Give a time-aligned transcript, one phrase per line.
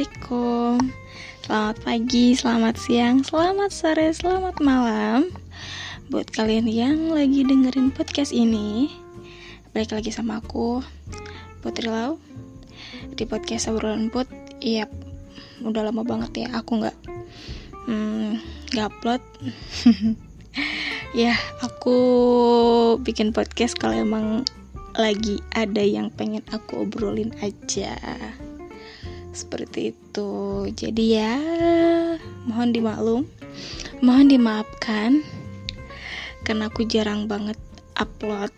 [0.00, 0.76] Assalamualaikum.
[1.44, 5.28] Selamat pagi, selamat siang, selamat sore, selamat malam.
[6.08, 8.88] Buat kalian yang lagi dengerin podcast ini
[9.76, 10.80] Balik lagi sama aku
[11.60, 12.16] Putri Lau.
[13.12, 14.24] Di podcast Obrolan Put
[14.64, 14.88] Iya,
[15.68, 16.96] udah lama banget ya Aku gak
[17.84, 18.40] hmm,
[18.72, 19.20] Gak upload.
[21.12, 22.00] Ya, aku
[23.04, 24.48] bikin podcast kalau emang
[24.96, 28.00] lagi ada yang pengen aku obrolin aja
[29.40, 30.32] seperti itu
[30.76, 31.34] jadi ya
[32.44, 33.24] mohon dimaklum
[34.04, 35.24] mohon dimaafkan
[36.44, 37.56] karena aku jarang banget
[37.96, 38.52] upload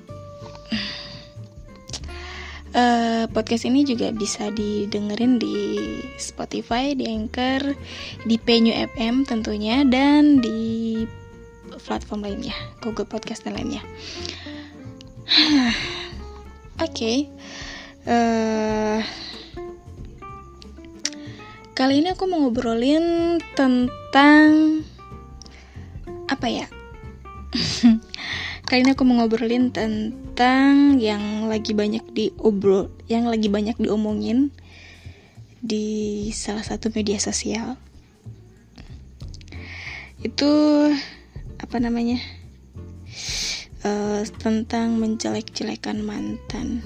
[2.75, 5.79] uh, podcast ini juga bisa didengerin di
[6.17, 7.75] Spotify, di Anchor,
[8.23, 11.03] di Penyu FM tentunya dan di
[11.83, 13.83] platform lainnya, Google Podcast dan lainnya.
[16.83, 17.19] Oke, okay.
[18.07, 18.99] uh, eh,
[21.73, 24.85] Kali ini aku mau ngobrolin tentang
[26.29, 26.69] apa ya?
[28.69, 34.53] Kali ini aku mau ngobrolin tentang yang lagi banyak diobrol, yang lagi banyak diomongin
[35.65, 37.81] di salah satu media sosial.
[40.21, 40.53] Itu
[41.57, 42.21] apa namanya?
[43.81, 46.85] Uh, tentang menjelek-jelekan mantan.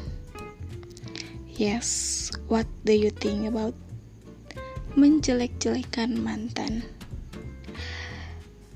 [1.59, 3.75] Yes, what do you think about
[4.97, 6.83] menjelek-jelekan mantan.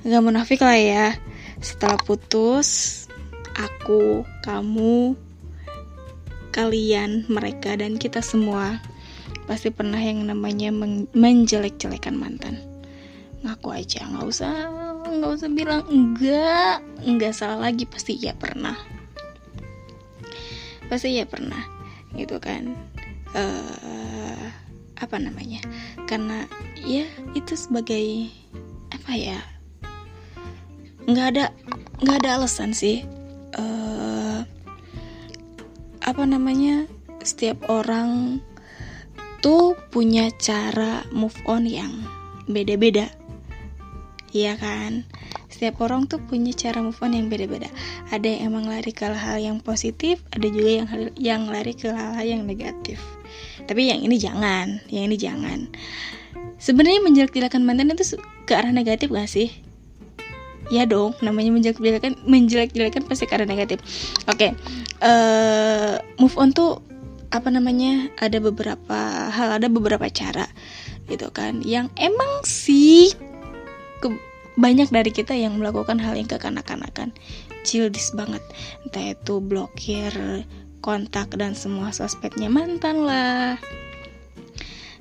[0.05, 1.07] Gak munafik lah ya,
[1.61, 3.05] setelah putus,
[3.57, 5.17] aku, kamu,
[6.53, 8.81] kalian, mereka, dan kita semua
[9.45, 10.71] pasti pernah yang namanya
[11.17, 12.61] menjelek-jelekan mantan.
[13.41, 14.53] Ngaku aja, nggak usah,
[15.09, 18.77] nggak usah bilang enggak, enggak salah lagi pasti ya pernah.
[20.87, 21.65] Pasti ya pernah,
[22.15, 22.77] gitu kan.
[23.31, 24.60] Uh,
[25.01, 25.65] apa namanya
[26.05, 26.45] karena
[26.85, 28.29] ya itu sebagai
[28.93, 29.41] apa ya
[31.09, 31.45] nggak ada
[32.05, 33.03] nggak ada alasan sih
[33.57, 34.45] uh,
[36.05, 36.85] apa namanya
[37.21, 38.41] setiap orang
[39.41, 41.93] tuh punya cara move on yang
[42.49, 43.09] beda-beda.
[44.31, 45.05] Iya kan?
[45.51, 47.69] Setiap orang tuh punya cara move on yang beda-beda.
[48.13, 52.25] Ada yang emang lari ke hal yang positif ada juga yang yang lari ke hal-hal
[52.25, 53.01] yang negatif
[53.67, 55.69] tapi yang ini jangan yang ini jangan.
[56.61, 59.49] Sebenarnya menjelek-jelekan mantan itu ke arah negatif gak sih?
[60.69, 63.81] Ya dong namanya menjelek-jelekan menjelek-jelekan pasti ke arah negatif.
[64.31, 64.51] Oke okay.
[65.03, 66.85] uh, eh, move on tuh
[67.33, 68.13] apa namanya?
[68.21, 70.47] Ada beberapa hal ada beberapa cara
[71.11, 73.11] gitu kan yang emang sih
[73.99, 74.15] ke,
[74.55, 77.11] banyak dari kita yang melakukan hal yang kekanak-kanakan.
[77.65, 78.41] Childish banget.
[78.85, 80.13] Entah itu blokir
[80.81, 83.57] kontak dan semua sosmednya mantan lah.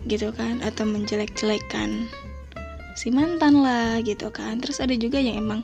[0.08, 2.08] Gitu kan atau menjelek-jelekan
[3.00, 4.60] si mantan lah gitu kan.
[4.60, 5.64] Terus ada juga yang emang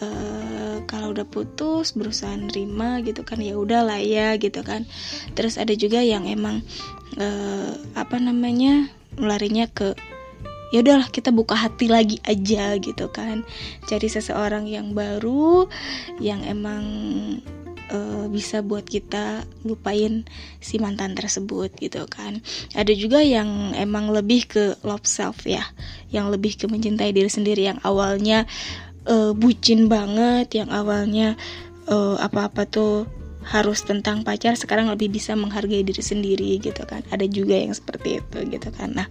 [0.00, 4.88] uh, kalau udah putus berusaha nerima gitu kan ya udah lah ya gitu kan.
[5.36, 6.64] Terus ada juga yang emang
[7.20, 8.88] uh, apa namanya
[9.20, 9.92] larinya ke
[10.72, 13.44] ya udahlah kita buka hati lagi aja gitu kan.
[13.84, 15.68] Cari seseorang yang baru
[16.16, 16.84] yang emang
[17.92, 20.24] uh, bisa buat kita lupain
[20.58, 22.40] si mantan tersebut gitu kan.
[22.72, 25.62] Ada juga yang emang lebih ke love self ya
[26.10, 28.48] yang lebih ke mencintai diri sendiri yang awalnya
[29.06, 31.36] uh, bucin banget yang awalnya
[31.86, 33.04] uh, apa-apa tuh
[33.42, 37.04] harus tentang pacar sekarang lebih bisa menghargai diri sendiri gitu kan.
[37.12, 38.96] Ada juga yang seperti itu gitu kan.
[38.96, 39.08] Nah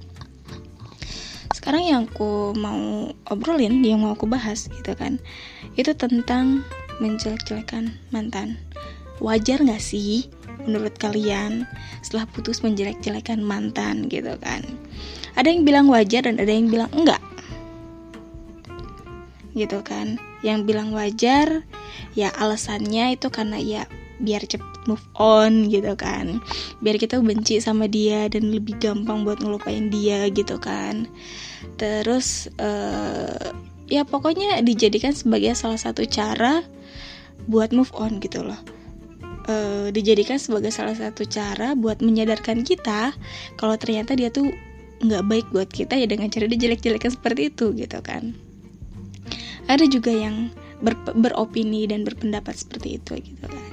[1.62, 5.22] sekarang yang aku mau obrolin yang mau aku bahas gitu kan
[5.78, 6.66] itu tentang
[7.02, 8.62] menjelek-jelekan mantan.
[9.18, 10.30] Wajar gak sih
[10.70, 11.66] menurut kalian
[12.06, 14.62] setelah putus menjelek-jelekan mantan gitu kan?
[15.34, 17.22] Ada yang bilang wajar dan ada yang bilang enggak.
[19.58, 20.22] Gitu kan?
[20.46, 21.66] Yang bilang wajar
[22.14, 23.84] ya alasannya itu karena ya
[24.22, 26.42] biar cepet move on gitu kan.
[26.82, 31.10] Biar kita benci sama dia dan lebih gampang buat ngelupain dia gitu kan.
[31.78, 33.54] Terus uh,
[33.90, 36.64] ya pokoknya dijadikan sebagai salah satu cara
[37.52, 38.58] buat move on gitu loh.
[39.52, 43.12] Uh, dijadikan sebagai salah satu cara buat menyadarkan kita
[43.60, 44.48] kalau ternyata dia tuh
[45.02, 48.32] nggak baik buat kita ya dengan cara dia jelek-jelekan seperti itu gitu kan.
[49.68, 53.66] Ada juga yang ber, beropini dan berpendapat seperti itu gitu kan.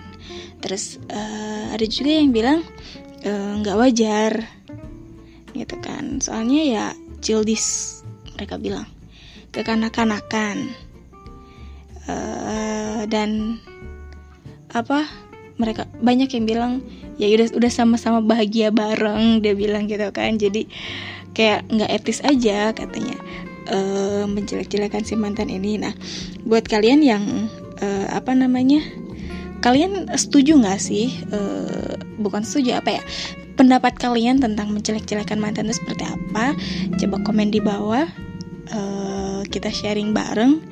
[0.64, 2.60] Terus uh, ada juga yang bilang
[3.22, 4.32] eh, nggak wajar
[5.52, 6.18] gitu kan.
[6.24, 6.84] Soalnya ya
[7.20, 8.00] childish
[8.34, 8.88] mereka bilang.
[9.48, 10.88] Kekanak-kanakan
[13.06, 13.60] dan
[14.74, 15.06] apa
[15.58, 16.72] mereka banyak yang bilang
[17.18, 20.38] ya udah udah sama-sama bahagia bareng dia bilang gitu kan.
[20.38, 20.70] Jadi
[21.34, 23.18] kayak nggak etis aja katanya
[23.70, 25.76] uh, menjelek-jelekan si mantan ini.
[25.82, 25.92] Nah
[26.46, 27.24] buat kalian yang
[27.82, 28.80] uh, apa namanya
[29.58, 33.02] kalian setuju nggak sih uh, bukan setuju apa ya
[33.58, 36.54] pendapat kalian tentang menjelek-jelekan mantan itu seperti apa?
[37.02, 38.06] Coba komen di bawah
[38.70, 40.62] uh, kita sharing bareng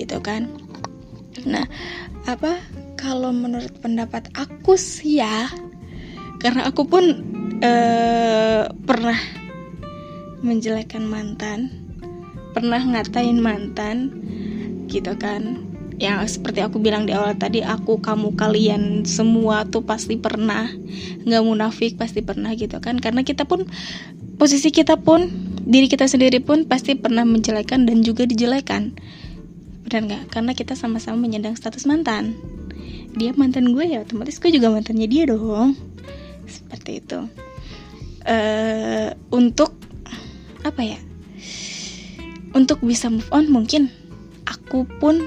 [0.00, 0.48] gitu kan
[1.46, 1.66] nah
[2.30, 2.58] apa
[2.94, 5.50] kalau menurut pendapat aku sih ya
[6.38, 7.04] karena aku pun
[7.62, 9.18] uh, pernah
[10.42, 11.82] menjelekkan mantan
[12.52, 14.12] pernah ngatain mantan
[14.86, 15.64] gitu kan.
[15.96, 20.68] Yang seperti aku bilang di awal tadi aku kamu kalian semua tuh pasti pernah
[21.24, 23.00] nggak munafik pasti pernah gitu kan.
[23.00, 23.64] Karena kita pun
[24.36, 25.28] posisi kita pun
[25.64, 28.92] diri kita sendiri pun pasti pernah menjelekan dan juga dijelekan
[29.86, 30.22] benar nggak?
[30.32, 32.36] Karena kita sama-sama menyandang status mantan.
[33.12, 35.76] Dia mantan gue ya otomatis gue juga mantannya dia dong.
[36.48, 37.20] Seperti itu.
[38.22, 39.74] Uh, untuk
[40.62, 40.98] apa ya?
[42.52, 43.88] Untuk bisa move on mungkin
[44.48, 45.26] aku pun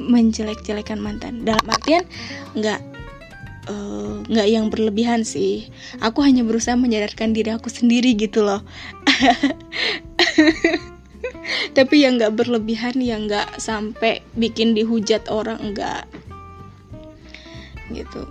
[0.00, 1.46] menjelek-jelekan mantan.
[1.46, 2.02] Dalam artian
[2.58, 2.80] nggak
[3.70, 5.70] uh, nggak yang berlebihan sih.
[6.02, 8.62] Aku hanya berusaha menyadarkan diri aku sendiri gitu loh
[11.78, 16.04] tapi yang nggak berlebihan yang nggak sampai bikin dihujat orang enggak
[17.92, 18.26] gitu.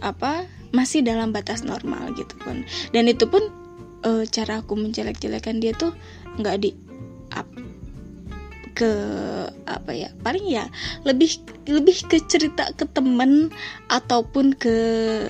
[0.00, 0.46] Apa?
[0.74, 2.66] Masih dalam batas normal gitu pun.
[2.90, 3.46] Dan itu pun
[4.02, 5.94] e, cara aku menjelek-jelekan dia tuh
[6.38, 6.70] nggak di
[7.34, 7.46] up,
[8.74, 8.90] ke
[9.70, 10.66] apa ya paling ya
[11.06, 11.38] lebih
[11.70, 13.54] lebih ke cerita ke temen
[13.86, 14.76] ataupun ke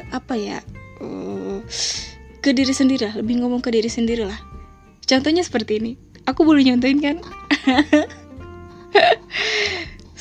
[0.09, 0.59] apa ya
[1.05, 1.61] uh,
[2.41, 4.41] ke diri sendiri lah lebih ngomong ke diri sendiri lah.
[5.05, 5.93] Contohnya seperti ini
[6.25, 7.17] aku boleh nyontoin kan?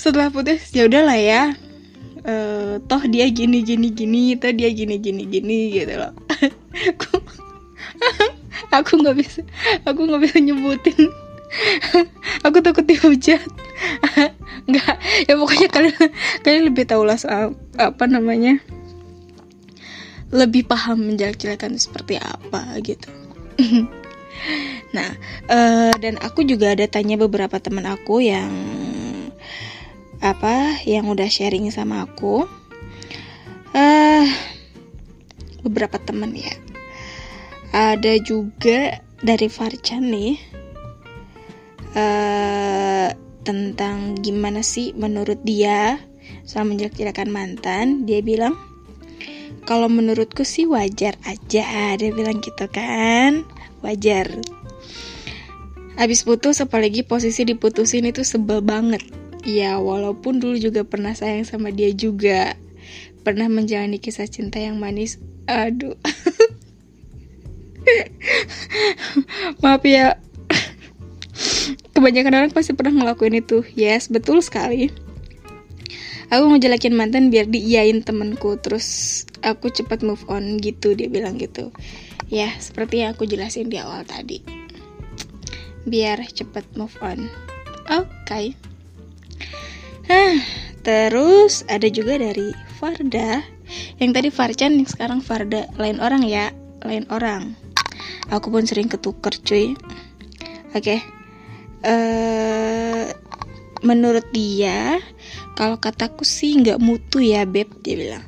[0.02, 1.42] Setelah putus ya udahlah ya.
[2.24, 6.14] Uh, toh dia gini gini gini toh dia gini gini gini gitu loh.
[7.00, 7.20] Aku
[8.78, 9.42] aku nggak bisa
[9.84, 11.12] aku nggak bisa nyebutin.
[12.50, 13.46] Aku takut dihujat.
[14.66, 14.96] Nggak
[15.30, 16.10] ya pokoknya kalian
[16.42, 18.58] kalian lebih tahu lah soal apa namanya
[20.34, 23.06] lebih paham menjelek-jelekan seperti apa gitu
[24.96, 25.10] nah
[25.50, 28.52] uh, dan aku juga ada tanya beberapa teman aku yang
[30.24, 32.48] apa yang udah sharing sama aku.
[33.76, 34.24] Uh,
[35.68, 36.54] beberapa temen ya.
[37.76, 40.40] Ada juga dari Farchan nih.
[41.94, 43.12] Uh,
[43.44, 46.00] tentang gimana sih menurut dia
[46.48, 48.56] soal menjelek-jelekan mantan dia bilang
[49.68, 53.44] kalau menurutku sih wajar aja dia bilang gitu kan
[53.84, 54.32] wajar
[55.94, 59.06] Habis putus apalagi posisi diputusin itu sebel banget
[59.44, 62.56] Ya, walaupun dulu juga pernah sayang sama dia juga.
[63.28, 65.20] Pernah menjalani kisah cinta yang manis.
[65.52, 66.00] Aduh.
[69.64, 70.16] Maaf ya.
[71.92, 73.68] Kebanyakan orang pasti pernah ngelakuin itu.
[73.76, 74.96] Yes, betul sekali.
[76.32, 81.74] Aku ngejelekin mantan biar diiyain temenku Terus aku cepat move on gitu Dia bilang gitu
[82.32, 84.40] Ya seperti yang aku jelasin di awal tadi
[85.84, 87.28] Biar cepat move on
[87.92, 88.46] Oke okay.
[90.84, 93.40] Terus ada juga dari Farda.
[94.04, 95.72] Yang tadi Farchan, yang sekarang Farda.
[95.80, 96.52] Lain orang ya,
[96.84, 97.56] lain orang.
[98.28, 99.80] Aku pun sering ketuker cuy.
[100.76, 101.00] Oke.
[101.00, 101.00] Okay.
[101.84, 103.08] Uh, eh,
[103.84, 104.98] menurut dia,
[105.54, 108.26] kalau kataku sih nggak mutu ya beb, dia bilang.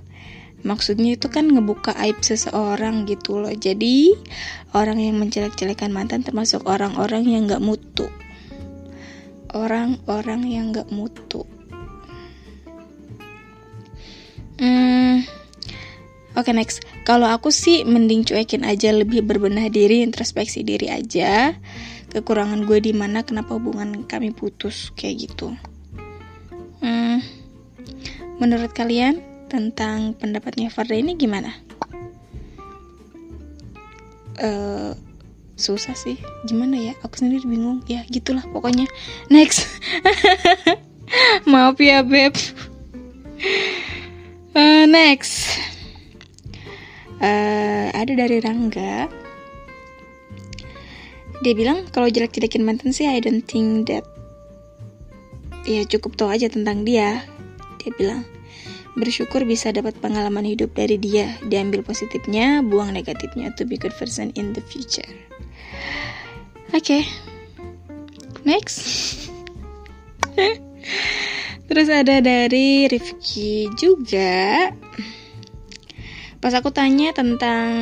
[0.66, 3.54] Maksudnya itu kan ngebuka aib seseorang gitu loh.
[3.54, 4.18] Jadi
[4.74, 8.10] orang yang menjelek-jelekan mantan termasuk orang-orang yang nggak mutu.
[9.54, 11.46] Orang-orang yang nggak mutu.
[14.56, 15.22] Hmm,
[16.36, 21.56] Oke okay, next, kalau aku sih mending cuekin aja lebih berbenah diri, introspeksi diri aja.
[22.16, 25.52] Kekurangan gue di mana, kenapa hubungan kami putus kayak gitu.
[26.80, 27.20] Hmm,
[28.40, 29.20] menurut kalian
[29.52, 31.52] tentang pendapatnya Farda ini gimana?
[34.40, 34.96] Uh,
[35.60, 36.16] susah sih,
[36.48, 36.96] gimana ya?
[37.04, 37.84] Aku sendiri bingung.
[37.84, 38.88] Ya gitulah pokoknya.
[39.28, 39.68] Next,
[41.52, 42.32] maaf ya beb.
[44.56, 45.52] Uh, next,
[47.20, 49.25] uh, ada dari Rangga.
[51.46, 54.02] Dia bilang kalau jelek-jelekin mantan sih I don't think that
[55.70, 57.22] ya cukup tahu aja tentang dia.
[57.86, 58.26] Dia bilang
[58.98, 64.34] bersyukur bisa dapat pengalaman hidup dari dia, diambil positifnya, buang negatifnya to be good person
[64.34, 65.06] in the future.
[66.74, 67.04] Oke, okay.
[68.42, 68.82] next.
[71.70, 74.74] Terus ada dari Rifki juga.
[76.46, 77.74] Pas aku tanya tentang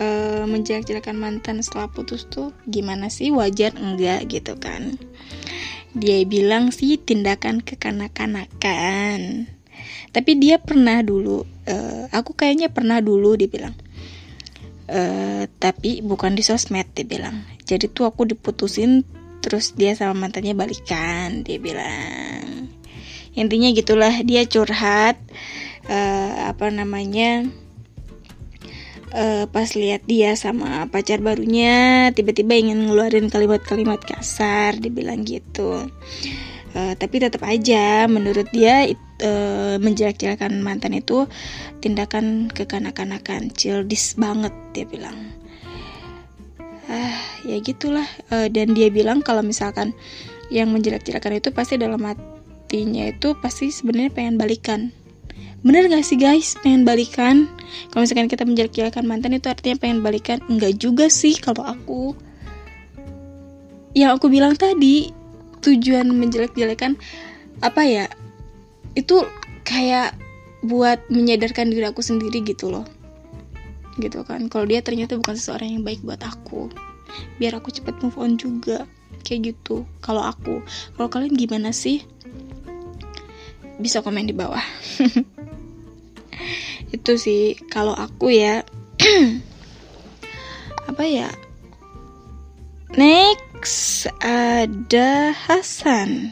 [0.00, 3.28] uh, menjelek-jelekan mantan setelah putus tuh gimana sih?
[3.36, 4.32] Wajar enggak?
[4.32, 4.96] Gitu kan.
[5.92, 9.44] Dia bilang sih tindakan kekanak-kanakan.
[10.08, 13.76] Tapi dia pernah dulu uh, aku kayaknya pernah dulu dibilang
[14.88, 17.44] uh, tapi bukan di sosmed dia bilang.
[17.60, 19.04] Jadi tuh aku diputusin
[19.44, 22.72] terus dia sama mantannya balikan dia bilang
[23.34, 25.18] intinya gitulah dia curhat
[25.90, 27.46] uh, apa namanya
[29.14, 35.86] uh, pas lihat dia sama pacar barunya tiba-tiba ingin ngeluarin kalimat-kalimat kasar dibilang gitu.
[36.74, 38.90] Uh, tapi tetap aja menurut dia
[39.22, 41.30] uh, menjelek-jelekan mantan itu
[41.78, 45.14] tindakan kekanak-kanakan childish banget dia bilang.
[46.90, 47.14] Ah
[47.46, 48.06] ya gitulah.
[48.34, 49.94] Uh, dan dia bilang kalau misalkan
[50.50, 52.02] yang menjelek-jelekan itu pasti dalam
[52.74, 54.90] hatinya itu pasti sebenarnya pengen balikan.
[55.62, 56.58] Bener gak sih guys?
[56.58, 57.46] Pengen balikan?
[57.94, 60.42] Kalau misalkan kita menjelek-jelekan mantan itu artinya pengen balikan?
[60.50, 62.18] Enggak juga sih kalau aku.
[63.94, 65.14] Yang aku bilang tadi
[65.62, 66.98] tujuan menjelek-jelekan
[67.62, 68.10] apa ya?
[68.98, 69.22] Itu
[69.62, 70.18] kayak
[70.66, 72.82] buat menyadarkan diri aku sendiri gitu loh.
[74.02, 74.50] Gitu kan?
[74.50, 76.74] Kalau dia ternyata bukan seseorang yang baik buat aku.
[77.38, 78.82] Biar aku cepet move on juga.
[79.22, 80.58] Kayak gitu kalau aku.
[80.98, 82.02] Kalau kalian gimana sih
[83.80, 84.62] bisa komen di bawah.
[86.94, 88.62] Itu sih kalau aku ya.
[90.90, 91.30] Apa ya?
[92.94, 96.30] Next ada Hasan.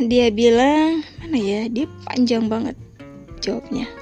[0.00, 1.68] Dia bilang mana ya?
[1.68, 2.74] Dia panjang banget
[3.44, 3.99] jawabnya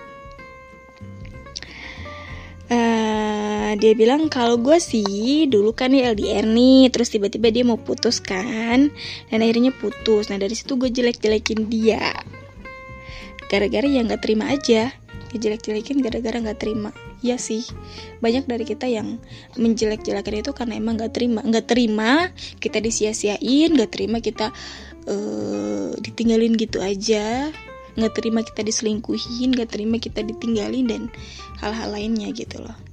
[3.68, 7.76] uh, dia bilang kalau gue sih dulu kan nih LDR nih terus tiba-tiba dia mau
[7.76, 8.88] putus kan
[9.28, 10.32] dan akhirnya putus.
[10.32, 12.16] Nah dari situ gue jelek-jelekin dia.
[13.52, 14.92] Gara-gara ya nggak terima aja.
[15.28, 16.90] Ngejelek-jelekin gara-gara nggak terima.
[17.20, 17.64] Ya sih.
[18.24, 19.20] Banyak dari kita yang
[19.60, 21.44] menjelek-jelekan itu karena emang nggak terima.
[21.44, 24.48] Nggak terima kita disia-siain nggak terima kita
[25.04, 27.52] uh, ditinggalin gitu aja.
[27.98, 31.02] Nggak terima kita diselingkuhin nggak terima kita ditinggalin dan
[31.58, 32.87] hal-hal lainnya gitu loh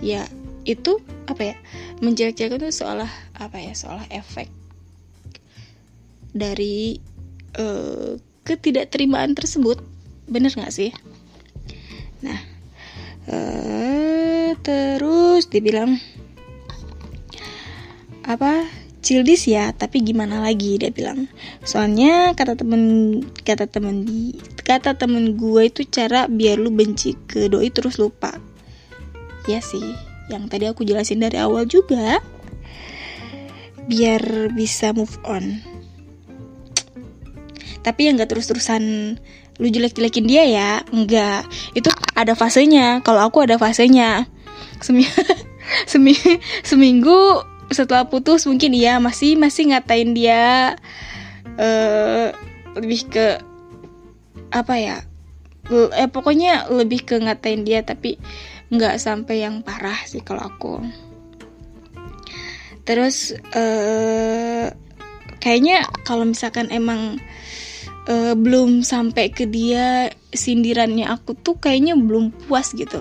[0.00, 0.28] ya
[0.64, 1.56] itu apa ya?
[2.00, 3.72] Menjelek-jelekan itu seolah apa ya?
[3.76, 4.48] Seolah efek
[6.34, 6.98] dari
[7.56, 9.80] uh, ketidakterimaan tersebut.
[10.26, 10.90] Bener nggak sih?
[12.24, 12.40] Nah
[13.28, 16.00] uh, terus dibilang
[18.24, 18.84] apa?
[19.04, 20.80] Childish ya tapi gimana lagi?
[20.80, 21.28] Dia bilang
[21.60, 24.32] soalnya kata temen kata temen di
[24.64, 28.32] kata temen gue itu cara biar lu benci ke doi terus lupa
[29.46, 29.94] ya sih
[30.32, 32.20] yang tadi aku jelasin dari awal juga.
[33.84, 35.60] Biar bisa move on.
[37.84, 39.14] Tapi yang gak terus-terusan
[39.62, 41.46] lu jelek-jelekin dia ya enggak
[41.76, 43.04] itu ada fasenya.
[43.04, 44.24] Kalau aku ada fasenya.
[44.80, 45.04] Semi
[45.90, 46.16] semi
[46.64, 50.76] seminggu setelah putus mungkin iya masih masih ngatain dia
[51.56, 52.28] uh,
[52.76, 53.26] lebih ke
[54.52, 54.96] apa ya
[55.72, 58.20] eh pokoknya lebih ke ngatain dia tapi
[58.68, 60.84] nggak sampai yang parah sih kalau aku.
[62.84, 64.68] Terus uh,
[65.40, 67.16] kayaknya kalau misalkan emang
[68.08, 73.00] uh, belum sampai ke dia sindirannya aku tuh kayaknya belum puas gitu.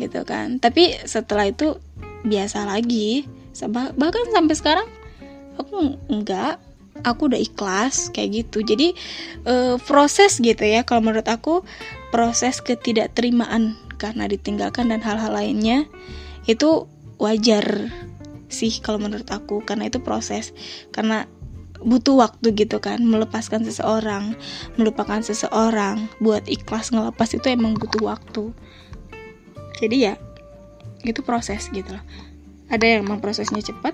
[0.00, 0.56] Gitu kan.
[0.60, 1.76] Tapi setelah itu
[2.24, 3.28] biasa lagi.
[3.68, 4.88] Bahkan sampai sekarang
[5.60, 6.58] aku enggak
[7.02, 8.62] aku udah ikhlas kayak gitu.
[8.62, 8.94] Jadi
[9.48, 11.66] uh, proses gitu ya kalau menurut aku
[12.14, 15.88] proses ketidakterimaan karena ditinggalkan dan hal-hal lainnya
[16.46, 16.86] itu
[17.18, 17.90] wajar
[18.52, 20.54] sih kalau menurut aku karena itu proses.
[20.94, 21.26] Karena
[21.84, 24.38] butuh waktu gitu kan melepaskan seseorang
[24.80, 28.54] melupakan seseorang buat ikhlas ngelepas itu emang butuh waktu.
[29.82, 30.14] Jadi ya
[31.04, 32.04] itu proses gitu loh.
[32.72, 33.92] Ada yang emang prosesnya cepat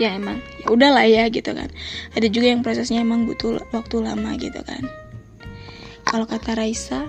[0.00, 1.68] ya emang ya udahlah ya gitu kan
[2.16, 4.84] ada juga yang prosesnya emang butuh waktu lama gitu kan
[6.08, 7.08] kalau kata Raisa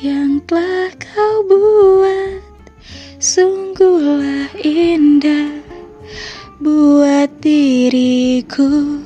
[0.00, 2.40] yang telah kau buat
[3.20, 5.60] sungguhlah indah
[6.60, 9.00] buat diriku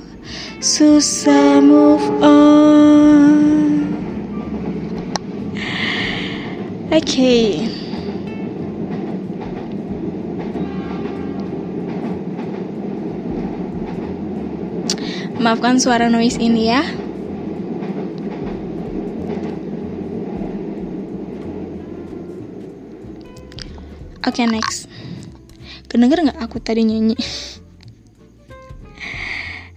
[0.64, 3.92] susah move on.
[6.88, 7.04] Oke.
[7.04, 7.84] Okay.
[15.44, 16.80] Maafkan suara noise ini ya.
[24.24, 24.88] Oke, okay, next.
[25.84, 27.12] Kedenger nggak aku tadi nyanyi?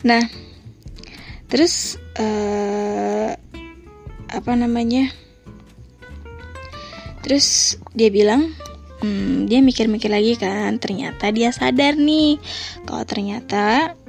[0.08, 0.24] Nah
[1.52, 3.36] terus uh,
[4.32, 5.12] apa namanya?
[7.28, 8.56] Terus dia bilang
[9.04, 12.40] hmm, dia mikir-mikir lagi kan ternyata dia sadar nih.
[12.88, 14.00] Kalau ternyata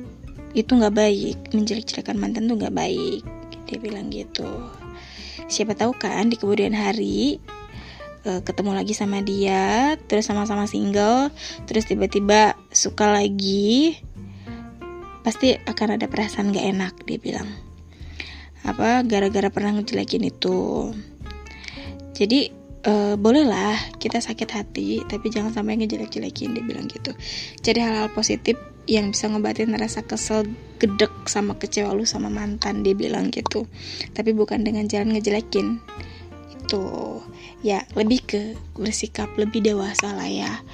[0.62, 3.22] itu nggak baik menjelek-jelekan mantan tuh nggak baik
[3.68, 4.48] dia bilang gitu.
[5.46, 7.38] Siapa tahu kan di kemudian hari
[8.26, 11.30] uh, ketemu lagi sama dia terus sama-sama single
[11.68, 14.00] terus tiba-tiba suka lagi
[15.22, 17.48] pasti akan ada perasaan gak enak dia bilang.
[18.64, 20.90] Apa gara-gara pernah ngejelekin itu.
[22.16, 22.50] Jadi
[22.88, 27.12] uh, bolehlah kita sakit hati tapi jangan sampai ngejelek-jelekin dia bilang gitu.
[27.60, 28.56] Jadi hal-hal positif
[28.88, 30.48] yang bisa ngebatin rasa kesel
[30.80, 33.68] gedek sama kecewa lu sama mantan dia bilang gitu.
[34.16, 35.76] Tapi bukan dengan jalan ngejelekin.
[36.56, 37.20] Itu
[37.60, 38.40] ya lebih ke
[38.80, 40.64] bersikap lebih dewasa lah ya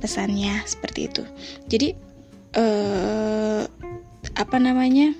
[0.00, 1.22] pesannya seperti itu.
[1.68, 1.88] Jadi
[2.56, 3.68] uh,
[4.32, 5.12] apa namanya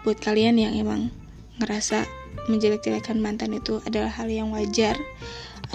[0.00, 1.12] buat kalian yang emang
[1.60, 2.08] ngerasa
[2.48, 4.96] menjelek-jelekan mantan itu adalah hal yang wajar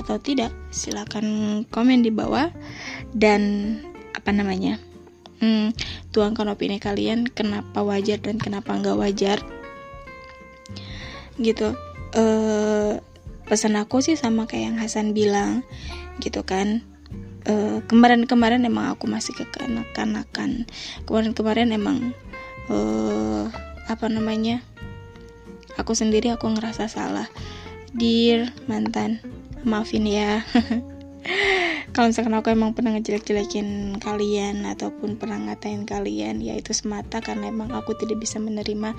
[0.02, 1.22] atau tidak silahkan
[1.70, 2.50] komen di bawah.
[3.14, 3.78] Dan
[4.18, 4.82] apa namanya
[5.42, 5.74] hmm,
[6.14, 9.42] tuangkan opini kalian kenapa wajar dan kenapa nggak wajar.
[11.42, 11.74] Gitu.
[12.14, 13.02] Uh,
[13.50, 15.66] pesan aku sih sama kayak yang Hasan bilang
[16.22, 16.86] gitu kan.
[17.42, 17.84] Kemarin
[18.30, 20.70] kemarin-kemarin emang aku masih kekanak-kanakan.
[21.10, 22.14] Kemarin-kemarin emang
[22.70, 23.50] uh,
[23.90, 24.62] apa namanya
[25.76, 27.28] aku sendiri aku ngerasa salah.
[27.92, 29.20] Dear mantan
[29.68, 30.42] maafin ya
[31.92, 37.52] kalau misalkan aku emang pernah ngejelek-jelekin kalian ataupun pernah ngatain kalian ya itu semata karena
[37.52, 38.96] emang aku tidak bisa menerima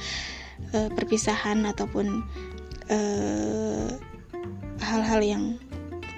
[0.76, 2.22] uh, perpisahan ataupun
[2.92, 3.90] eh,
[4.82, 5.44] hal-hal uh, yang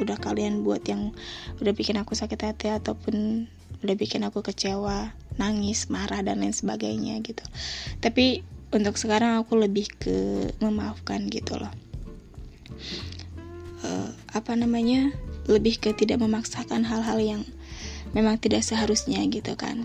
[0.02, 1.14] udah kalian buat yang
[1.62, 3.46] udah bikin aku sakit hati ataupun
[3.86, 7.44] udah bikin aku kecewa nangis marah dan lain sebagainya gitu.
[8.02, 8.42] Tapi
[8.74, 10.16] untuk sekarang aku lebih ke
[10.58, 11.70] memaafkan gitu loh.
[13.84, 15.14] Uh, apa namanya
[15.44, 17.42] lebih ke tidak memaksakan hal-hal yang
[18.16, 19.84] memang tidak seharusnya gitu kan.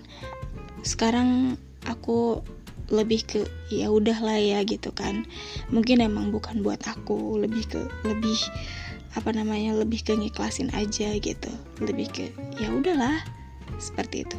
[0.85, 2.39] Sekarang aku
[2.89, 5.25] lebih ke ya udahlah ya gitu kan.
[5.69, 8.39] Mungkin emang bukan buat aku lebih ke lebih
[9.17, 11.51] apa namanya lebih ke ngiklasin aja gitu.
[11.81, 12.25] Lebih ke
[12.57, 13.21] ya udahlah
[13.77, 14.37] seperti itu.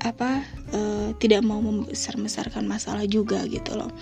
[0.00, 0.40] Apa
[0.72, 3.92] uh, tidak mau membesar-besarkan masalah juga gitu loh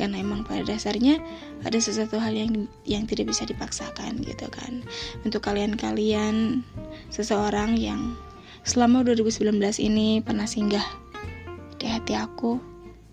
[0.00, 1.20] karena emang pada dasarnya
[1.60, 4.80] ada sesuatu hal yang yang tidak bisa dipaksakan gitu kan.
[5.28, 6.64] Untuk kalian-kalian
[7.12, 8.16] seseorang yang
[8.64, 10.84] selama 2019 ini pernah singgah
[11.76, 12.56] di hati aku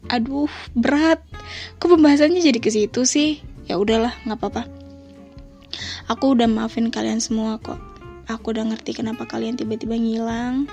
[0.08, 1.20] aduh berat.
[1.84, 3.44] Kok pembahasannya jadi ke situ sih?
[3.68, 4.64] Ya udahlah nggak apa-apa.
[6.08, 7.80] Aku udah maafin kalian semua kok.
[8.32, 10.72] Aku udah ngerti kenapa kalian tiba-tiba ngilang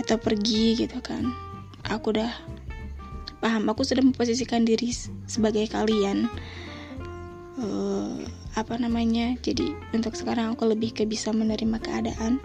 [0.00, 1.28] atau pergi gitu kan.
[1.88, 2.32] Aku udah
[3.38, 4.90] paham aku sudah memposisikan diri
[5.28, 6.28] sebagai kalian.
[7.56, 8.20] Uh,
[8.56, 12.40] apa namanya jadi untuk sekarang aku lebih ke bisa menerima keadaan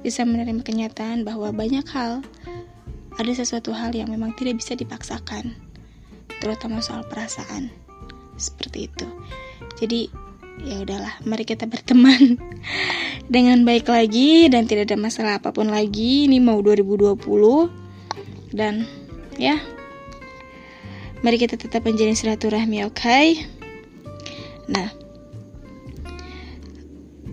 [0.00, 2.24] bisa menerima kenyataan bahwa banyak hal
[3.18, 5.56] ada sesuatu hal yang memang tidak bisa dipaksakan
[6.38, 7.70] terutama soal perasaan.
[8.38, 9.06] Seperti itu.
[9.82, 10.00] Jadi
[10.62, 12.38] ya udahlah mari kita berteman
[13.34, 16.30] dengan baik lagi dan tidak ada masalah apa pun lagi.
[16.30, 17.18] Ini mau 2020
[18.54, 18.86] dan
[19.34, 19.58] ya
[21.22, 22.94] mari kita tetap menjalin silaturahmi oke?
[22.94, 23.42] Okay?
[24.68, 24.92] nah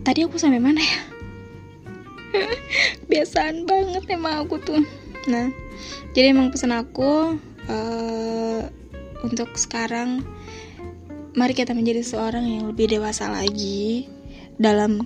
[0.07, 0.99] tadi aku sampai mana ya?
[3.11, 4.81] Biasaan banget emang aku tuh.
[5.27, 5.51] Nah
[6.15, 7.35] jadi emang pesan aku
[7.67, 8.61] uh,
[9.25, 10.23] untuk sekarang
[11.35, 14.07] mari kita menjadi seorang yang lebih dewasa lagi
[14.55, 15.03] dalam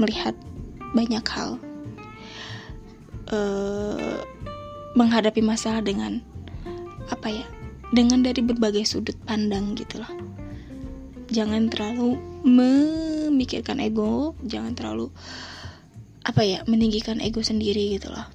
[0.00, 0.34] melihat
[0.96, 1.60] banyak hal.
[3.30, 4.18] Uh,
[4.98, 6.18] menghadapi masalah dengan
[7.06, 7.46] apa ya
[7.90, 10.12] dengan dari berbagai sudut pandang gitu loh.
[11.30, 15.12] Jangan terlalu memikirkan ego jangan terlalu
[16.26, 18.26] apa ya meninggikan ego sendiri gitu loh.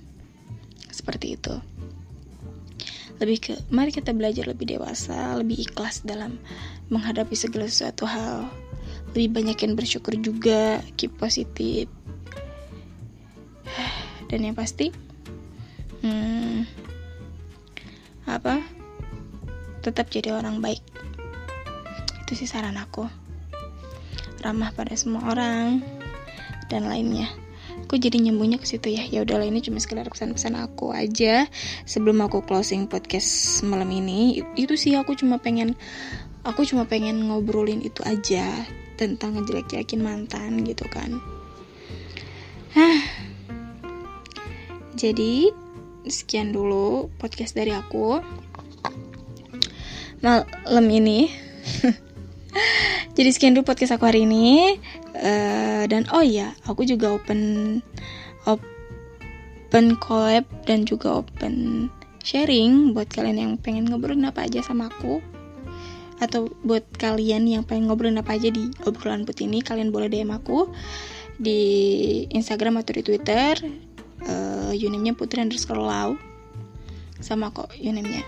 [0.92, 1.56] Seperti itu.
[3.16, 6.36] Lebih ke mari kita belajar lebih dewasa lebih ikhlas dalam
[6.92, 8.52] menghadapi segala sesuatu hal.
[9.16, 11.88] Lebih banyak yang bersyukur juga keep positif
[14.30, 14.92] dan yang pasti
[16.04, 16.68] hmm,
[18.28, 18.75] apa
[19.86, 20.82] tetap jadi orang baik.
[22.26, 23.06] Itu sih saran aku.
[24.42, 25.86] Ramah pada semua orang
[26.74, 27.30] dan lainnya.
[27.86, 29.06] Aku jadi nyambungnya ke situ ya.
[29.06, 31.46] Ya udahlah ini cuma sekedar pesan-pesan aku aja.
[31.86, 35.78] Sebelum aku closing podcast malam ini itu sih aku cuma pengen
[36.42, 38.66] aku cuma pengen ngobrolin itu aja
[38.98, 41.22] tentang ngejelek-jelekin mantan gitu kan.
[42.76, 43.00] Hah.
[44.96, 45.52] jadi
[46.08, 48.20] sekian dulu podcast dari aku
[50.24, 51.28] malam ini.
[53.16, 54.80] Jadi sekian dulu podcast aku hari ini.
[55.16, 57.80] Uh, dan oh iya aku juga open
[58.48, 61.88] open collab dan juga open
[62.24, 65.20] sharing buat kalian yang pengen ngobrolin apa aja sama aku.
[66.24, 70.32] Atau buat kalian yang pengen ngobrolin apa aja di obrolan put ini kalian boleh DM
[70.32, 70.72] aku
[71.36, 71.60] di
[72.32, 73.60] Instagram atau di Twitter
[74.24, 76.16] uh, unimnya putri underscore lau.
[77.20, 78.24] Sama kok unimnya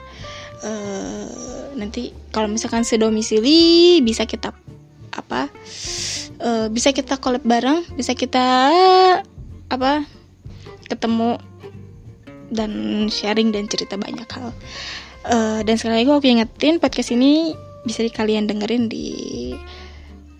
[0.64, 4.54] uh, nanti kalau misalkan sedomisili bisa kita
[5.14, 5.50] apa
[6.42, 8.70] uh, bisa kita collab bareng bisa kita
[9.68, 10.06] apa
[10.88, 11.42] ketemu
[12.48, 12.72] dan
[13.12, 14.56] sharing dan cerita banyak hal
[15.28, 17.52] uh, dan sekali lagi aku ingetin podcast ini
[17.84, 19.08] bisa kalian dengerin di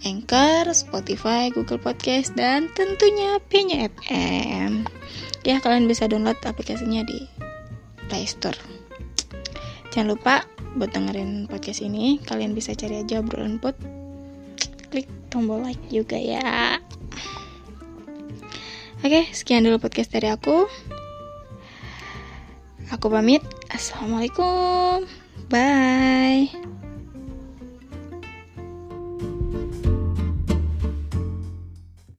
[0.06, 4.86] Anchor, Spotify, Google Podcast, dan tentunya P-nya FM.
[5.42, 7.26] Ya, kalian bisa download aplikasinya di
[8.06, 8.77] Play Store.
[9.92, 10.36] Jangan lupa
[10.78, 13.74] buat dengerin podcast ini, kalian bisa cari aja obrolan pot.
[14.88, 16.80] Klik tombol like juga ya.
[19.06, 20.66] Oke, sekian dulu podcast dari aku.
[22.90, 23.44] Aku pamit.
[23.68, 25.04] Assalamualaikum.
[25.52, 26.87] Bye.